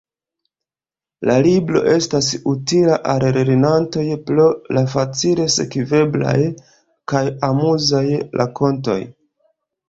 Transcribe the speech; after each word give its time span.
La 1.29 1.33
libro 1.47 1.81
estas 1.95 2.29
utila 2.51 2.95
al 3.13 3.25
lernantoj 3.35 4.05
pro 4.29 4.47
la 4.79 4.83
facile 4.95 5.45
sekveblaj 5.57 6.33
kaj 7.13 7.23
amuzaj 7.51 8.03
rakontoj. 8.43 8.99